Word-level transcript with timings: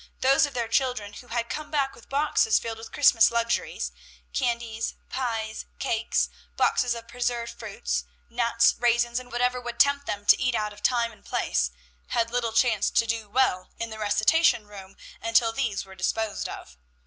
Those 0.21 0.47
of 0.47 0.55
their 0.55 0.67
children 0.67 1.13
who 1.13 1.27
had 1.27 1.47
come 1.47 1.69
back 1.69 1.93
with 1.93 2.09
boxes 2.09 2.57
filled 2.57 2.79
with 2.79 2.91
Christmas 2.91 3.29
luxuries 3.29 3.91
candies, 4.33 4.95
pies, 5.09 5.67
cakes, 5.77 6.27
boxes 6.57 6.95
of 6.95 7.07
preserved 7.07 7.53
fruits, 7.59 8.05
nuts, 8.27 8.73
raisins, 8.79 9.19
and 9.19 9.31
whatever 9.31 9.61
would 9.61 9.77
tempt 9.79 10.07
them 10.07 10.25
to 10.25 10.41
eat 10.41 10.55
out 10.55 10.73
of 10.73 10.81
time 10.81 11.11
and 11.11 11.23
place 11.23 11.69
had 12.07 12.31
little 12.31 12.51
chance 12.51 12.89
to 12.89 13.05
do 13.05 13.29
well 13.29 13.69
in 13.77 13.91
the 13.91 13.99
recitation 13.99 14.65
room 14.65 14.97
until 15.21 15.53
these 15.53 15.85
were 15.85 15.93
disposed 15.93 16.49
of. 16.49 16.79